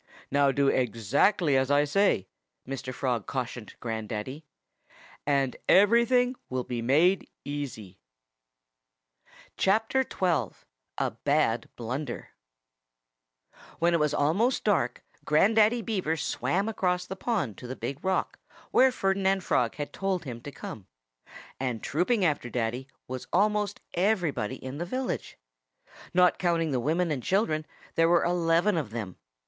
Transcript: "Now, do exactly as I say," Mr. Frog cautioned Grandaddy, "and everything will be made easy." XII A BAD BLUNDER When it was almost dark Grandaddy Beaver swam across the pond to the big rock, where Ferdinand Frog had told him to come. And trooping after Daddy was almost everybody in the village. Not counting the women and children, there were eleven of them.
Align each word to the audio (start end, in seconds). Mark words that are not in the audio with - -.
"Now, 0.31 0.51
do 0.51 0.67
exactly 0.67 1.55
as 1.55 1.69
I 1.69 1.83
say," 1.83 2.27
Mr. 2.67 2.91
Frog 2.91 3.27
cautioned 3.27 3.75
Grandaddy, 3.79 4.45
"and 5.27 5.55
everything 5.69 6.33
will 6.49 6.63
be 6.63 6.81
made 6.81 7.29
easy." 7.45 7.99
XII 9.59 10.07
A 10.97 11.11
BAD 11.23 11.69
BLUNDER 11.75 12.29
When 13.77 13.93
it 13.93 13.99
was 13.99 14.15
almost 14.15 14.63
dark 14.63 15.03
Grandaddy 15.23 15.83
Beaver 15.85 16.17
swam 16.17 16.67
across 16.67 17.05
the 17.05 17.15
pond 17.15 17.59
to 17.59 17.67
the 17.67 17.75
big 17.75 18.03
rock, 18.03 18.39
where 18.71 18.91
Ferdinand 18.91 19.41
Frog 19.43 19.75
had 19.75 19.93
told 19.93 20.23
him 20.23 20.41
to 20.41 20.51
come. 20.51 20.87
And 21.59 21.83
trooping 21.83 22.25
after 22.25 22.49
Daddy 22.49 22.87
was 23.07 23.27
almost 23.31 23.81
everybody 23.93 24.55
in 24.55 24.79
the 24.79 24.85
village. 24.87 25.37
Not 26.11 26.39
counting 26.39 26.71
the 26.71 26.79
women 26.79 27.11
and 27.11 27.21
children, 27.21 27.67
there 27.93 28.09
were 28.09 28.25
eleven 28.25 28.77
of 28.77 28.89
them. 28.89 29.17